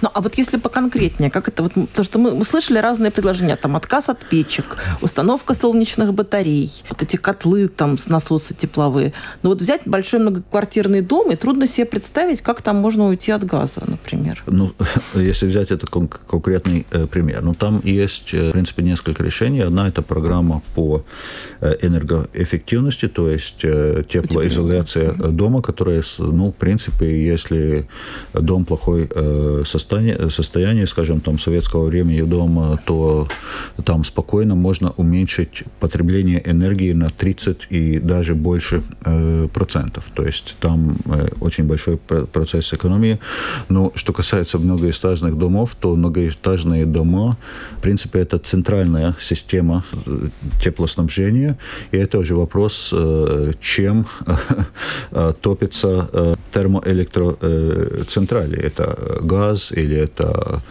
[0.01, 3.55] Ну, а вот если поконкретнее, как это вот, то, что мы, мы слышали разные предложения,
[3.55, 9.13] там отказ от печек, установка солнечных батарей, вот эти котлы там с насосы тепловые.
[9.43, 13.43] Но вот взять большой многоквартирный дом, и трудно себе представить, как там можно уйти от
[13.43, 14.43] газа, например.
[14.47, 14.73] Ну,
[15.15, 19.61] если взять этот кон- конкретный э, пример, ну, там есть, э, в принципе, несколько решений.
[19.61, 21.03] Одна– это программа по
[21.61, 27.87] э, энергоэффективности, то есть э, теплоизоляция дома, которая, ну, в принципе, если
[28.33, 33.27] дом плохой э, состояние, состояние, скажем, там, советского времени дома, то
[33.85, 40.05] там спокойно можно уменьшить потребление энергии на 30 и даже больше э, процентов.
[40.13, 43.19] То есть там э, очень большой процесс экономии.
[43.69, 47.37] Но что касается многоэтажных домов, то многоэтажные дома,
[47.77, 50.29] в принципе, это центральная система э,
[50.63, 51.57] теплоснабжения.
[51.91, 54.05] И это уже вопрос, э, чем
[55.11, 58.57] э, топится э, термоэлектроцентрали.
[58.57, 60.61] Это газ, газ, или это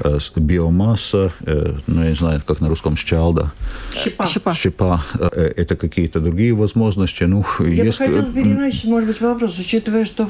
[0.00, 3.52] э, биомасса, э, ну, я не знаю, как на русском, щалда.
[3.94, 4.26] Щепа.
[4.26, 4.54] Щепа.
[4.54, 5.04] Щепа.
[5.18, 7.24] Э, это какие-то другие возможности.
[7.24, 7.98] Ну, я есть...
[7.98, 10.28] бы хотела переначить, может быть, вопрос, учитывая, что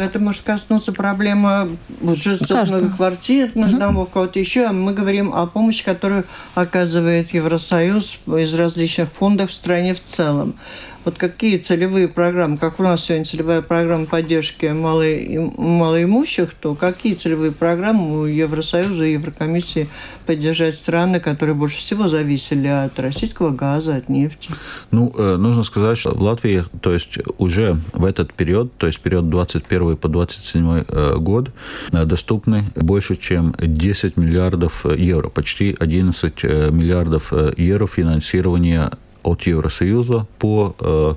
[0.00, 1.76] это может коснуться проблемы
[2.14, 3.78] жильцов многоквартирных угу.
[3.78, 4.70] домов, кого-то еще.
[4.72, 6.24] Мы говорим о помощи, которую
[6.54, 10.54] оказывает Евросоюз из различных фондов в стране в целом.
[11.04, 17.50] Вот какие целевые программы, как у нас сегодня целевая программа поддержки малоимущих, то какие целевые
[17.50, 19.88] программы у Евросоюза и Еврокомиссии
[20.26, 24.50] поддержать страны, которые больше всего зависели от российского газа, от нефти?
[24.92, 29.00] Ну, э, нужно сказать, что в Латвии, то есть уже в этот период, то есть
[29.00, 31.50] период 21 по 27 э, год,
[31.90, 40.74] э, доступны больше, чем 10 миллиардов евро, почти 11 миллиардов евро финансирования от Евросоюза по
[40.78, 41.14] э,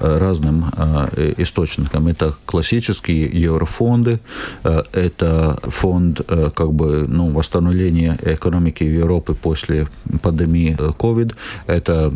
[0.00, 2.08] э, разным э, источникам.
[2.08, 4.20] Это классические еврофонды,
[4.92, 6.20] это фонд
[6.54, 9.88] как бы, ну, восстановления экономики Европы после
[10.22, 11.34] пандемии COVID,
[11.66, 12.12] это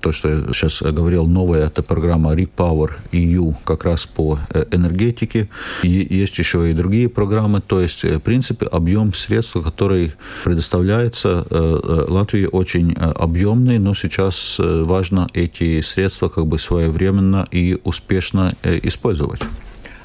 [0.00, 4.38] то, что я сейчас говорил, новая это программа Repower EU как раз по
[4.70, 5.48] энергетике.
[5.82, 10.12] И есть еще и другие программы, то есть, в принципе, объем средств, который
[10.44, 18.78] предоставляется Латвии, очень объемный, но сейчас важно эти средства как бы своевременно и успешно э,
[18.82, 19.40] использовать.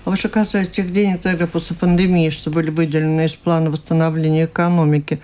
[0.08, 4.46] А вот что касается тех денег тогда после пандемии, что были выделены из плана восстановления
[4.46, 5.20] экономики,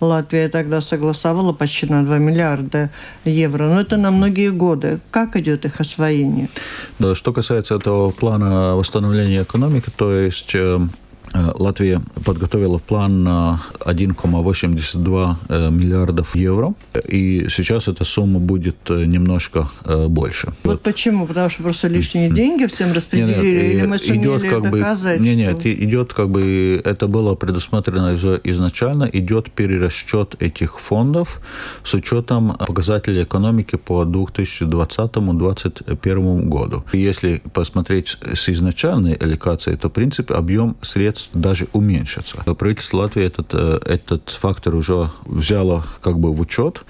[0.00, 2.90] Латвия тогда согласовала почти на 2 миллиарда
[3.24, 3.66] евро.
[3.66, 5.00] Но это на многие годы.
[5.10, 6.50] Как идет их освоение?
[7.00, 10.78] Да, что касается этого плана восстановления экономики, то есть э,
[11.34, 16.74] Латвия подготовила план на 1,82 э, миллиардов евро,
[17.06, 19.68] и сейчас эта сумма будет э, немножко
[20.08, 20.52] больше.
[20.64, 20.82] Вот, вот.
[20.82, 21.26] почему?
[21.26, 25.18] Потому что просто лишние деньги всем распределили, нет, нет, или мы сумели идет как доказать?
[25.18, 25.72] Бы, нет, нет, что...
[25.72, 31.40] идет как бы, это было предусмотрено изначально, идет перерасчет этих фондов
[31.84, 36.84] с учетом показателей экономики по 2020-2021 году.
[36.92, 42.36] Если посмотреть с изначальной аллокацией, то, в принципе, объем средств средств даже уменьшится.
[42.54, 46.82] Правительство Латвии этот, э, этот фактор уже взяло как бы в учет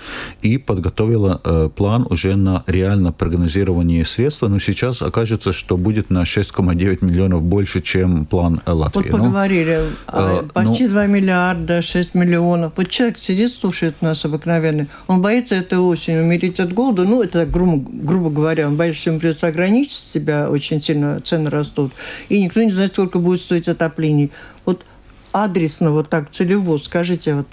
[0.43, 4.43] и подготовило э, план уже на реально прогнозирование средств.
[4.43, 9.03] Но сейчас окажется, что будет на 6,9 миллионов больше, чем план Латвии.
[9.03, 9.81] Вот ну, поговорили.
[10.13, 12.73] Ну, почти ну, 2 миллиарда, 6 миллионов.
[12.77, 14.89] Вот человек сидит, слушает нас обыкновенный.
[15.07, 17.05] Он боится этой осенью умереть от голода.
[17.05, 18.69] Ну, это грубо, грубо говоря.
[18.69, 20.51] Он боится, что ему придется ограничить себя.
[20.51, 21.93] Очень сильно цены растут.
[22.29, 24.31] И никто не знает, сколько будет стоить отопление компаний.
[24.65, 24.85] Вот
[25.33, 27.47] адресно, вот так целево, скажите, вот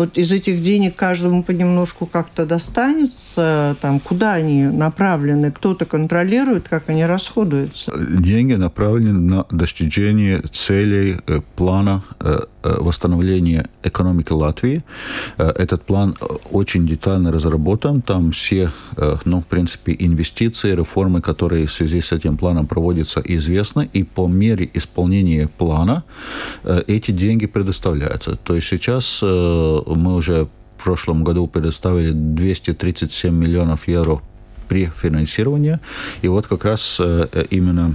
[0.00, 6.88] вот из этих денег каждому понемножку как-то достанется, там, куда они направлены, кто-то контролирует, как
[6.88, 7.92] они расходуются?
[7.98, 14.82] Деньги направлены на достижение целей э, плана э, э, восстановления экономики Латвии.
[15.36, 16.16] Этот план
[16.50, 18.00] очень детально разработан.
[18.02, 18.70] Там все,
[19.24, 23.88] ну, в принципе, инвестиции, реформы, которые в связи с этим планом проводятся, известны.
[23.92, 26.04] И по мере исполнения плана
[26.86, 28.36] эти деньги предоставляются.
[28.36, 29.22] То есть сейчас
[29.94, 30.46] мы уже
[30.78, 34.20] в прошлом году предоставили 237 миллионов евро
[34.68, 35.78] при финансировании.
[36.22, 37.94] И вот как раз э, именно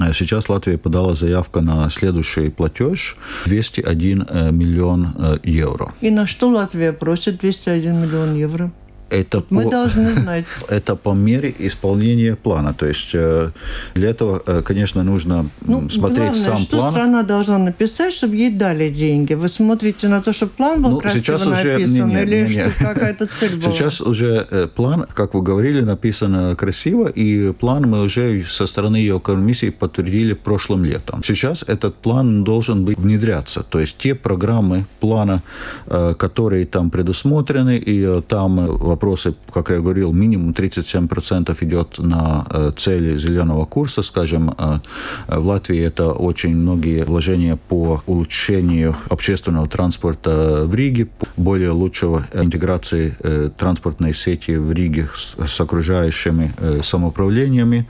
[0.00, 5.92] э, Сейчас Латвия подала заявку на следующий платеж 201 э, миллион евро.
[6.00, 8.72] И на что Латвия просит 201 миллион евро?
[9.12, 10.44] Это Мы по, должны знать.
[10.68, 12.72] Это по мере исполнения плана.
[12.72, 13.50] То есть э,
[13.94, 16.90] для этого, э, конечно, нужно ну, смотреть главное, сам что план.
[16.92, 19.34] страна должна написать, чтобы ей дали деньги?
[19.34, 22.48] Вы смотрите на то, чтобы план был ну, красиво сейчас уже, написан, не, не, или
[22.48, 22.70] не, не.
[22.78, 23.70] какая-то цель была?
[23.70, 28.96] Сейчас уже э, план, как вы говорили, написан красиво, и план мы уже со стороны
[28.96, 31.22] ее комиссии подтвердили прошлым летом.
[31.22, 33.62] Сейчас этот план должен быть внедряться.
[33.62, 35.42] То есть те программы плана,
[35.86, 43.18] которые там предусмотрены, и там вопросы, как я говорил, минимум 37% идет на э, цели
[43.18, 44.78] зеленого курса, скажем, э,
[45.26, 53.16] в Латвии это очень многие вложения по улучшению общественного транспорта в Риге, более лучшего интеграции
[53.18, 55.08] э, транспортной сети в Риге
[55.46, 56.52] с окружающими
[56.84, 57.86] самоуправлениями.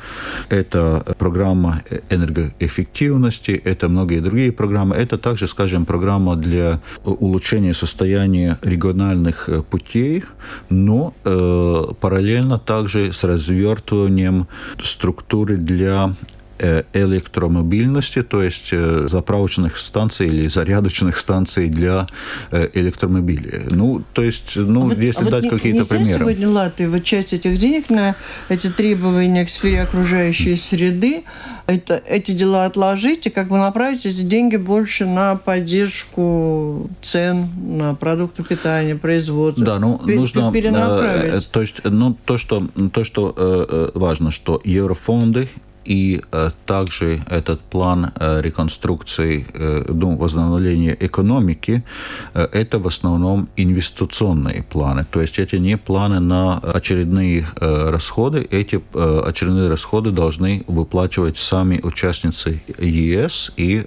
[0.49, 4.97] Это программа энергоэффективности, это многие другие программы.
[4.97, 10.25] Это также, скажем, программа для улучшения состояния региональных путей,
[10.71, 14.47] но э, параллельно также с развертыванием
[14.83, 16.15] структуры для
[16.93, 22.07] электромобильности, то есть э, заправочных станций или зарядочных станций для
[22.51, 23.63] э, электромобилей.
[23.71, 26.21] Ну, то есть, ну, а если а дать вот какие-то примеры.
[26.21, 28.15] сегодня Латвия вот часть этих денег на
[28.49, 31.25] эти требования к сфере окружающей среды
[31.67, 37.95] это, эти дела отложить и как бы направить эти деньги больше на поддержку цен на
[37.95, 39.65] продукты питания, производства.
[39.65, 41.45] Да, ну Пер, нужно перенаправить.
[41.45, 45.49] Э, то есть, ну то что то что э, э важно, что еврофонды
[45.85, 51.83] и э, также этот план э, реконструкции, э, ну, возобновления экономики,
[52.35, 55.07] это в основном инвестиционные планы.
[55.11, 58.47] То есть это не планы на очередные расходы.
[58.51, 63.53] Эти очередные расходы должны выплачивать сами участницы ЕС.
[63.57, 63.85] И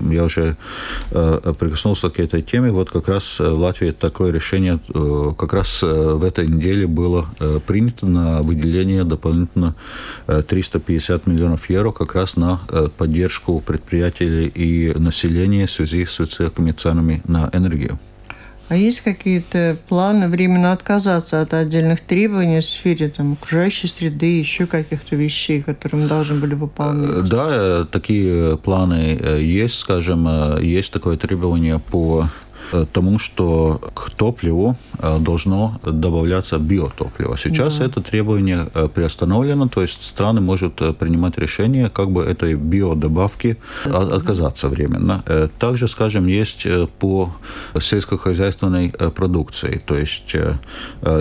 [0.00, 0.56] я уже
[1.10, 2.70] прикоснулся к этой теме.
[2.70, 4.78] Вот как раз в Латвии такое решение
[5.38, 7.26] как раз в этой неделе было
[7.66, 9.74] принято на выделение дополнительно
[10.26, 16.18] 350 миллионов миллионов евро как раз на э, поддержку предприятий и населения в связи с
[16.18, 17.98] высокими ценами на энергию.
[18.68, 24.66] А есть какие-то планы временно отказаться от отдельных требований в сфере там, окружающей среды, еще
[24.66, 27.10] каких-то вещей, которые мы должны были выполнять?
[27.10, 32.45] Э, да, э, такие планы есть, скажем, есть такое требование по Э,
[32.92, 37.36] тому, что к топливу э, должно добавляться биотопливо.
[37.36, 37.86] Сейчас да.
[37.86, 44.68] это требование э, приостановлено, то есть страны могут принимать решение, как бы этой биодобавки отказаться
[44.68, 45.22] временно.
[45.58, 46.66] Также, скажем, есть
[46.98, 47.34] по
[47.78, 50.36] сельскохозяйственной продукции, то есть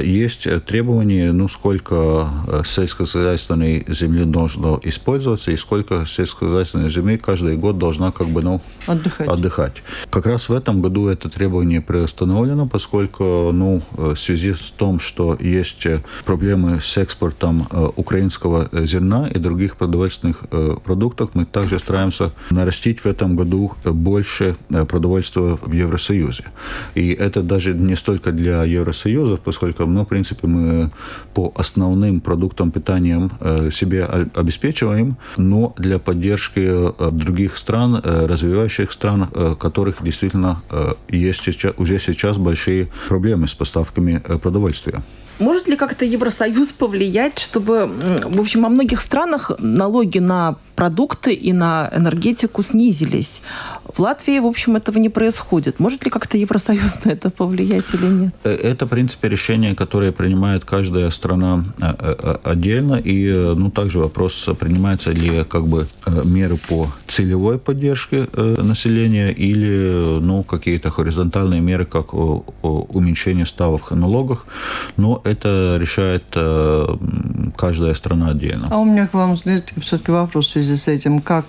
[0.04, 2.30] есть требования, ну, сколько
[2.66, 9.28] сельскохозяйственной земли должно использоваться и сколько сельскохозяйственной земли каждый год должна как бы, ну, отдыхать.
[9.28, 9.84] отдыхать.
[10.10, 15.38] Как раз в этом году этот требование приостановлено, поскольку ну, в связи с том, что
[15.40, 15.86] есть
[16.24, 23.02] проблемы с экспортом э, украинского зерна и других продовольственных э, продуктов, мы также стараемся нарастить
[23.02, 26.46] в этом году больше э, продовольствия в Евросоюзе.
[26.96, 30.92] И это даже не столько для Евросоюза, поскольку, ну, в принципе, мы
[31.34, 33.30] по основным продуктам питания
[33.72, 39.28] себе обеспечиваем, но для поддержки других стран, развивающих стран,
[39.60, 40.62] которых действительно
[41.34, 45.02] сейчас, уже сейчас большие проблемы с поставками э, продовольствия.
[45.40, 47.90] Может ли как-то Евросоюз повлиять, чтобы,
[48.24, 53.42] в общем, во многих странах налоги на продукты и на энергетику снизились?
[53.96, 55.80] В Латвии, в общем, этого не происходит.
[55.80, 58.36] Может ли как-то Евросоюз на это повлиять или нет?
[58.44, 62.96] Э, это, в принципе, решение, которое принимает каждая страна э, э, отдельно.
[62.96, 65.88] И, ну, также вопрос, принимаются ли как бы
[66.26, 74.46] меры по целевой поддержке населения или, ну, какие-то горизонтальные меры, как уменьшение ставок налогов.
[74.98, 76.24] Но это решает
[77.56, 78.68] каждая страна отдельно.
[78.72, 81.22] А у меня к вам все-таки вопрос в связи с этим.
[81.22, 81.46] Как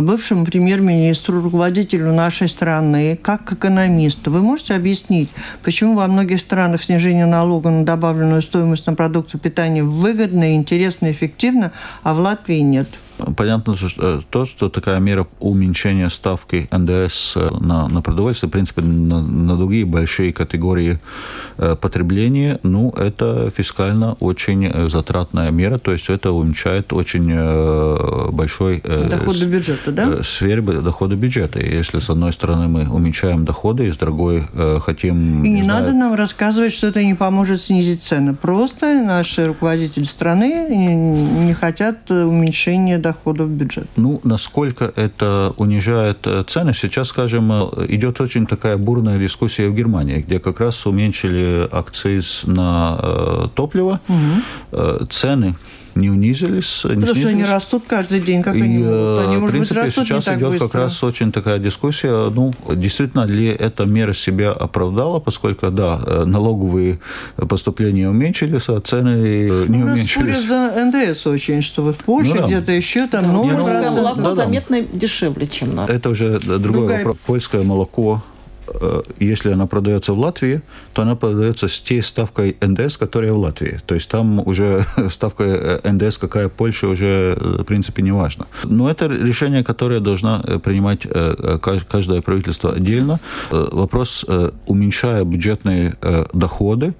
[0.00, 4.30] бывшему премьер-министру, руководителю нашей страны, как экономисту.
[4.30, 5.30] Вы можете объяснить,
[5.62, 11.72] почему во многих странах снижение налога на добавленную стоимость на продукты питания выгодно, интересно, эффективно,
[12.02, 12.88] а в Латвии нет?
[13.36, 18.52] Понятно что э, то, что такая мера уменьшения ставки НДС э, на, на продовольствие, в
[18.52, 20.98] принципе, на, на другие большие категории
[21.58, 27.24] э, потребления, ну, это фискально очень затратная мера, то есть это уменьшает очень
[28.32, 28.80] большой...
[28.80, 30.22] Доходы бюджета, да?
[30.22, 31.60] Сфере дохода бюджета.
[31.60, 34.44] Если, с одной стороны, мы уменьшаем доходы, и с другой
[34.80, 35.44] хотим...
[35.44, 35.98] И не, не надо знаю...
[35.98, 38.34] нам рассказывать, что это не поможет снизить цены.
[38.34, 40.94] Просто наши руководители страны не,
[41.46, 43.86] не хотят уменьшения доходов в бюджет.
[43.96, 49.74] Ну, насколько это унижает э, цены, сейчас, скажем, э, идет очень такая бурная дискуссия в
[49.74, 55.06] Германии, где как раз уменьшили акциз на э, топливо, угу.
[55.06, 55.56] цены
[55.94, 56.84] не унизились.
[56.84, 57.20] Не Потому снизились.
[57.20, 59.26] что они растут каждый день, как и, они могут.
[59.26, 60.68] Они, в принципе, быть, сейчас идет быстро.
[60.68, 67.00] как раз очень такая дискуссия, ну, действительно ли эта мера себя оправдала, поскольку, да, налоговые
[67.48, 70.46] поступления уменьшились, а цены не ну, уменьшились.
[70.46, 72.46] за НДС очень, что в Польше ну, да.
[72.46, 75.92] где-то еще там, ну, Польское молоко да, заметно дешевле, чем наше.
[75.92, 76.98] Это уже другой Другая...
[76.98, 77.16] вопрос.
[77.26, 78.33] Польское молоко Э,
[79.18, 80.62] если она продается в Латвии,
[80.92, 83.80] то она продается с той ставкой НДС, которая в Латвии.
[83.86, 88.46] То есть там уже ставка э, НДС, какая Польша, уже э, в принципе не важно.
[88.64, 91.06] Но это решение, которое должна принимать
[91.60, 93.20] каждое правительство отдельно.
[93.50, 94.24] Вопрос,
[94.66, 95.94] уменьшая бюджетные
[96.32, 96.94] доходы,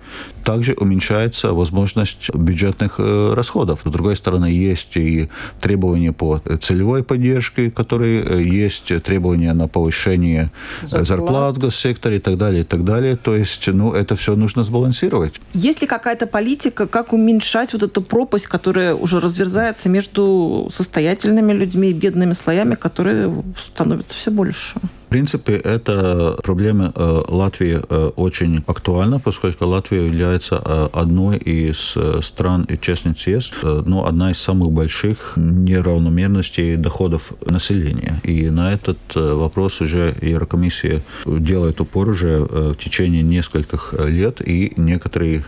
[0.45, 3.81] также уменьшается возможность бюджетных расходов.
[3.85, 5.29] С другой стороны, есть и
[5.61, 10.51] требования по целевой поддержке, которые есть требования на повышение
[10.87, 13.17] зарплат, в госсекторе и так далее, и так далее.
[13.17, 15.35] То есть, ну, это все нужно сбалансировать.
[15.55, 21.91] Есть ли какая-то политика, как уменьшать вот эту пропасть, которая уже разверзается между состоятельными людьми
[21.91, 24.75] и бедными слоями, которые становятся все больше?
[25.15, 31.97] Принципе, эта проблема э, Латвии э, очень актуальна, поскольку Латвия является э, одной из
[32.27, 38.21] стран и участниц ЕС, ну, одна из самых больших неравномерностей доходов населения.
[38.25, 45.45] И на этот вопрос уже Еврокомиссия делает упор уже в течение нескольких лет, и некоторые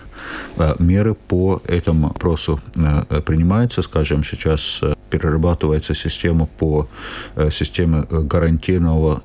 [0.78, 2.60] меры по этому вопросу
[3.24, 3.82] принимаются.
[3.82, 4.80] Скажем, сейчас
[5.10, 6.88] перерабатывается система по
[7.50, 9.22] системе гарантированного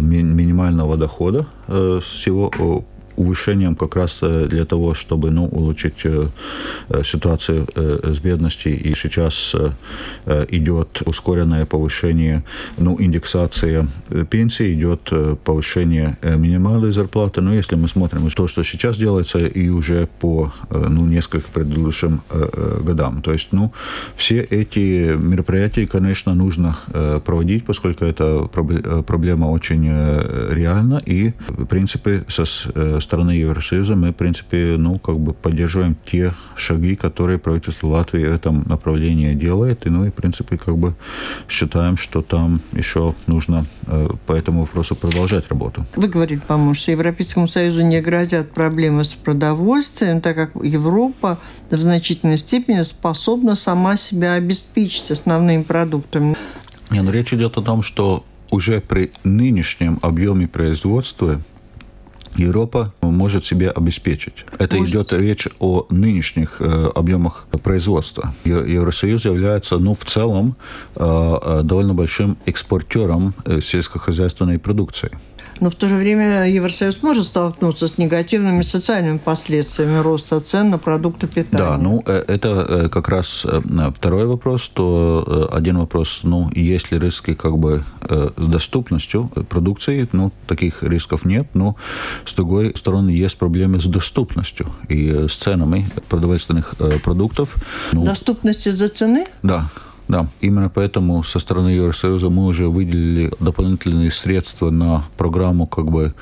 [0.00, 2.84] минимального дохода всего
[3.16, 6.28] увышением как раз э, для того, чтобы ну, улучшить э,
[6.88, 8.78] э, ситуацию с бедностью.
[8.78, 9.54] И сейчас
[10.48, 12.42] идет ускоренное повышение,
[12.78, 13.86] ну, индексация
[14.30, 15.12] пенсии, идет
[15.44, 17.40] повышение минимальной зарплаты.
[17.40, 22.20] Но если мы смотрим то, что сейчас делается, и уже по ну, нескольким предыдущим
[22.84, 23.22] годам.
[23.22, 23.72] То есть, ну,
[24.16, 26.78] все эти мероприятия, конечно, нужно
[27.24, 28.48] проводить, поскольку это
[29.06, 29.86] проблема очень
[30.54, 31.02] реальна.
[31.04, 32.44] И, в принципе, со
[33.04, 38.32] стороны Евросоюза мы, в принципе, ну, как бы поддерживаем те шаги, которые правительство Латвии в
[38.32, 39.86] этом направлении делает.
[39.86, 40.94] И, ну, и, в принципе, как бы
[41.48, 45.86] считаем, что там еще нужно э, по этому вопросу продолжать работу.
[45.96, 51.38] Вы говорили, по-моему, что Европейскому Союзу не грозят проблемы с продовольствием, так как Европа
[51.70, 56.36] в значительной степени способна сама себя обеспечить основными продуктами.
[56.90, 61.40] Не, ну, речь идет о том, что уже при нынешнем объеме производства
[62.36, 64.44] Европа может себе обеспечить.
[64.58, 64.94] Это может...
[64.94, 68.34] идет речь о нынешних э, объемах производства.
[68.44, 70.56] Евросоюз является, ну, в целом,
[70.96, 75.10] э, э довольно большим экспортером э, сельскохозяйственной продукции.
[75.60, 80.78] Но в то же время Евросоюз может столкнуться с негативными социальными последствиями роста цен на
[80.78, 81.64] продукты питания.
[81.64, 83.60] Да, ну э, это э, как раз э,
[83.94, 90.32] второй вопрос, что один вопрос, ну, есть ли риски как бы с доступностью продукции, ну,
[90.46, 91.76] таких рисков нет, но
[92.24, 97.54] с другой стороны есть проблемы с доступностью и с ценами продовольственных продуктов.
[97.92, 99.26] Ну, Доступность из-за цены?
[99.42, 99.70] Да.
[100.06, 106.12] Да, именно поэтому со стороны Евросоюза мы уже выделили дополнительные средства на программу как бы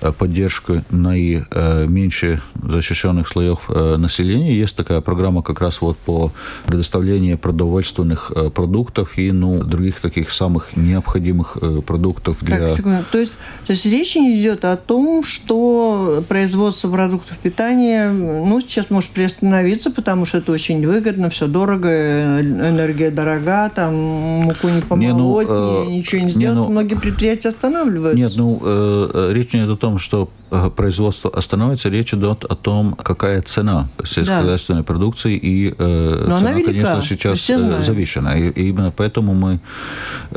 [0.00, 4.56] э, поддержки наименьше защищенных слоев э, населения.
[4.56, 6.30] Есть такая программа как раз вот по
[6.66, 12.76] предоставлению продовольственных э, продуктов и ну, других таких самых необходимых продуктов для...
[12.76, 13.36] Так, то, есть,
[13.66, 20.26] то есть речь идет о том, что производство продуктов питания ну, сейчас может приостановиться, потому
[20.26, 25.84] что это очень выгодно, все дорого, энергия дорогая дорога, там муку не помолоть, не, ну,
[25.84, 26.56] э, ничего не сделать.
[26.56, 28.16] Не, ну, Многие предприятия останавливаются.
[28.16, 30.28] Нет, ну, э, речь не идет о том, что
[30.76, 34.84] производство остановится, речь идет о том, какая цена сельскохозяйственной да.
[34.84, 38.36] продукции, и Но цена, конечно, сейчас завышена.
[38.36, 39.60] И, и именно поэтому мы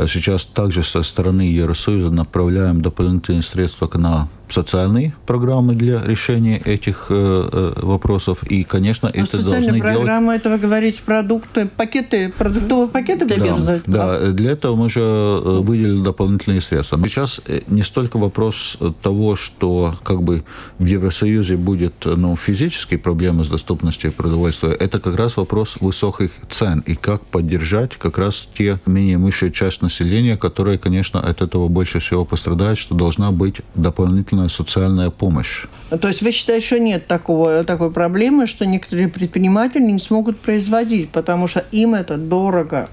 [0.08, 7.50] сейчас также со стороны Евросоюза направляем дополнительные средства на социальные программы для решения этих э,
[7.52, 8.44] э вопросов.
[8.44, 10.42] И, конечно, Но это должны программы, делать...
[10.42, 16.02] это вы говорите продукты, пакеты, продуктовые пакеты да, да, для этого мы же э, выделили
[16.02, 16.98] дополнительные средства.
[16.98, 20.44] Но сейчас э, не столько вопрос того, что как бы
[20.80, 26.84] в Евросоюзе будет ну, физические проблемы с доступностью продовольствия, это как раз вопрос высоких цен
[26.86, 32.00] и как поддержать как раз те менее имущие часть населения, которые, конечно, от этого больше
[32.00, 35.66] всего пострадают, что должна быть дополнительная социальная помощь.
[35.90, 41.10] То есть вы считаете, что нет такого, такой проблемы, что некоторые предприниматели не смогут производить,
[41.12, 42.90] потому что им это дорого?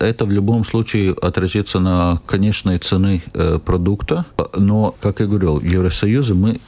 [0.00, 4.26] Это в любом случае отразится на конечной цены э, продукта.
[4.56, 6.60] Но, как я говорил, в Евросоюзе мы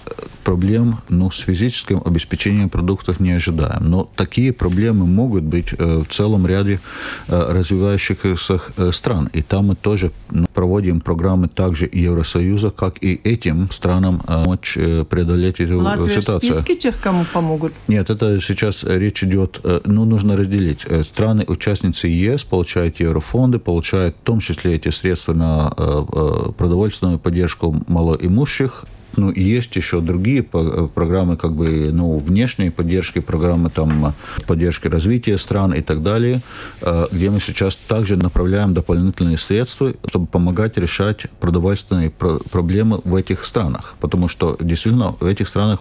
[0.49, 3.91] проблем ну, с физическим обеспечением продуктов не ожидаем.
[3.91, 6.81] Но такие проблемы могут быть э, в целом ряде
[7.29, 8.59] э, развивающихся
[8.93, 9.29] стран.
[9.35, 10.11] И там мы тоже
[10.55, 14.79] проводим программы также Евросоюза, как и этим странам помочь
[15.11, 16.53] преодолеть эту Латвия ситуацию.
[16.55, 17.75] списке тех, кому помогут?
[17.87, 20.87] Нет, это сейчас речь идет, ну, нужно разделить.
[21.13, 27.85] Страны-участницы ЕС получают еврофонды, получают в том числе эти средства на э, э, продовольственную поддержку
[27.87, 28.85] малоимущих
[29.17, 34.15] ну, есть еще другие э, программы, как бы, ну, внешней поддержки, программы там
[34.47, 36.41] поддержки развития стран и так далее,
[36.83, 43.45] э, где мы сейчас также направляем дополнительные средства, чтобы помогать решать продовольственные проблемы в этих
[43.45, 43.95] странах.
[44.01, 45.81] Потому что действительно в этих странах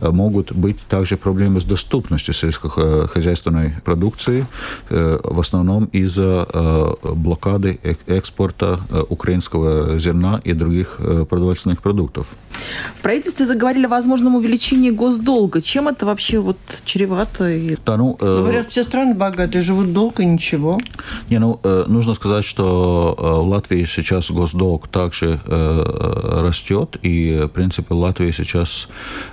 [0.00, 4.46] э, могут быть также проблемы с доступностью сельскохозяйственной продукции,
[4.88, 10.96] в основном из-за блокады экспорта украинского зерна и других
[11.28, 12.26] продовольственных продуктов.
[12.96, 15.60] В правительстве заговорили о возможном увеличении госдолга.
[15.60, 17.50] Чем это вообще вот чревато?
[17.86, 18.36] Да, ну, э...
[18.38, 20.80] Говорят, все страны богатые живут долго, ничего.
[21.28, 27.42] Не, ну, э, нужно сказать, что э, в Латвии сейчас госдолг также э, растет, и,
[27.44, 28.88] в принципе, в Латвии сейчас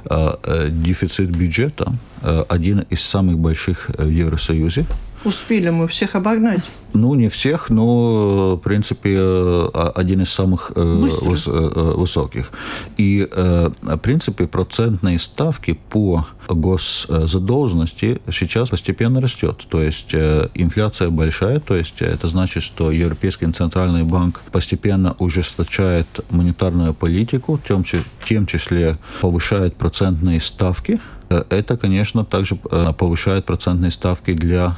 [0.05, 4.85] э, э дефицит бюджета э, один из самых больших в Евросоюзе.
[5.23, 6.63] Успели мы всех обогнать.
[6.93, 12.51] Ну, не всех, но, в принципе, э, один из самых э, выс э, высоких.
[12.97, 19.65] И, в принципе, процентные ставки по госзадолженности сейчас постепенно растет.
[19.69, 26.93] То есть инфляция большая, то есть это значит, что Европейский центральный банк постепенно ужесточает монетарную
[26.93, 30.99] политику, в том числе повышает процентные ставки
[31.29, 34.77] это, конечно, также повышает процентные ставки для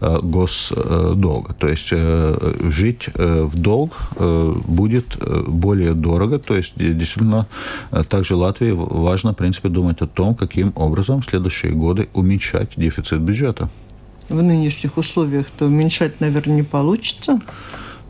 [0.00, 1.54] госдолга.
[1.54, 5.16] То есть э, жить э, в долг э, будет
[5.46, 6.38] более дорого.
[6.38, 7.46] То есть действительно
[8.08, 13.20] также Латвии важно, в принципе, думать о том, каким образом в следующие годы уменьшать дефицит
[13.20, 13.68] бюджета.
[14.28, 17.40] В нынешних условиях-то уменьшать, наверное, не получится.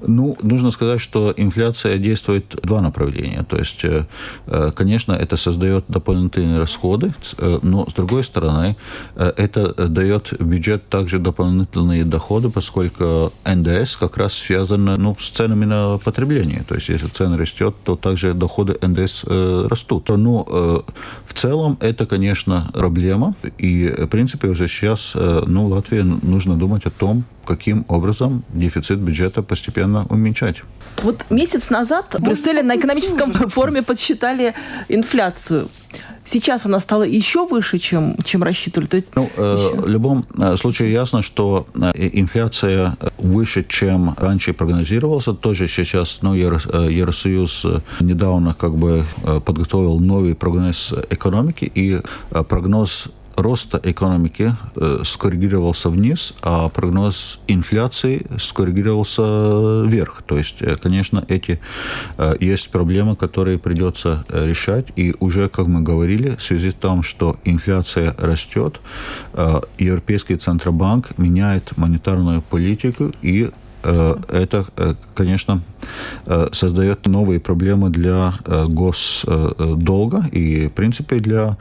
[0.07, 3.44] Ну, нужно сказать, что инфляция действует в два направления.
[3.48, 4.04] То есть, э,
[4.46, 8.76] э, конечно, это создает дополнительные расходы, э, но, с другой стороны,
[9.16, 15.98] это дает бюджет также дополнительные доходы, поскольку НДС как раз связан ну, с ценами на
[15.98, 16.64] потребление.
[16.68, 20.09] То есть, если цены растет, то также доходы НДС растут.
[20.09, 20.84] Но ну,
[21.26, 23.34] в целом это, конечно, проблема.
[23.59, 29.42] И, в принципе, уже сейчас ну, Латвии нужно думать о том, каким образом дефицит бюджета
[29.42, 30.62] постепенно уменьшать.
[31.03, 34.55] Вот месяц назад в Брюсселе на экономическом форуме подсчитали
[34.88, 35.68] инфляцию.
[36.24, 38.88] Сейчас она стала еще выше, чем, чем рассчитывали.
[38.88, 44.53] То есть ну, э, в любом э, случае ясно, что э, инфляция выше, чем раньше
[44.53, 45.34] прогнозировался.
[45.34, 47.66] Тоже сейчас ну, Евросоюз
[48.01, 49.05] недавно как бы
[49.44, 52.01] подготовил новый прогноз экономики, и
[52.49, 53.05] прогноз
[53.37, 60.22] роста экономики э, скоррегировался вниз, а прогноз инфляции скоррегировался вверх.
[60.26, 61.61] То есть, э, конечно, эти
[62.18, 64.87] э, есть проблемы, которые придется решать.
[64.97, 68.80] И уже, как мы говорили, в связи с тем, что инфляция растет,
[69.78, 73.51] Европейский Центробанк меняет монетарную политику и Э,
[73.83, 75.62] это, э, конечно,
[76.27, 78.35] э, создает новые проблемы для
[78.68, 81.57] госдолга и, в принципе, для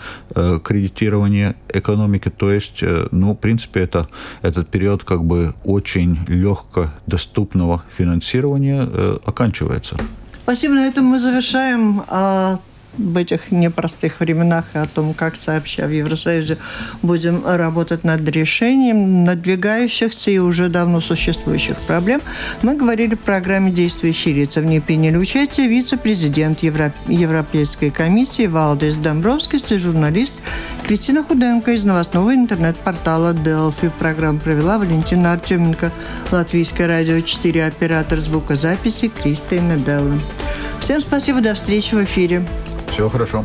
[0.63, 2.29] кредитирования экономики.
[2.29, 4.07] То есть, ну, в принципе, это,
[4.41, 8.87] этот период как бы очень легко доступного финансирования
[9.25, 9.97] оканчивается.
[10.43, 10.75] Спасибо.
[10.75, 12.59] На этом мы завершаем а,
[12.97, 16.57] в этих непростых временах и о том, как сообща в Евросоюзе
[17.01, 22.21] будем работать над решением надвигающихся и уже давно существующих проблем,
[22.61, 24.61] мы говорили в программе «Действующие лица».
[24.61, 26.93] В ней приняли участие вице-президент Евро...
[27.07, 30.33] Европейской комиссии Валдес Домбровскис и журналист
[30.87, 33.91] Кристина Худенко из новостного интернет-портала Delphi.
[33.97, 35.91] Программу провела Валентина Артеменко,
[36.31, 40.19] Латвийское радио 4, оператор звукозаписи Кристина Меделла.
[40.79, 42.45] Всем спасибо, до встречи в эфире.
[42.91, 43.43] Всего хорошо.